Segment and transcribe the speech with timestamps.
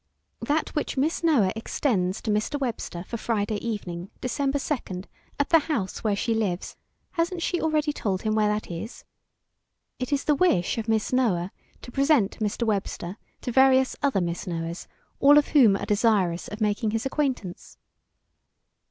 [0.47, 2.59] _That which Miss Noah extends to Mr.
[2.59, 5.07] Webster for Friday evening, December second,
[5.39, 6.75] at the house where she lives
[7.11, 9.03] hasn't she already told him where that is?
[9.99, 11.51] It is the wish of Miss Noah
[11.83, 12.63] to present Mr.
[12.63, 14.87] Webster to various other Miss Noahs,
[15.19, 17.77] all of whom are desirous of making his acquaintance."